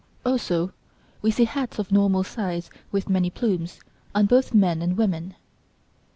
Also 0.25 0.73
we 1.21 1.29
see 1.29 1.43
hats 1.45 1.77
of 1.77 1.91
normal 1.91 2.23
size 2.23 2.71
with 2.91 3.07
many 3.07 3.29
plumes, 3.29 3.81
on 4.15 4.25
both 4.25 4.51
men 4.51 4.81
and 4.81 4.97
women. 4.97 5.35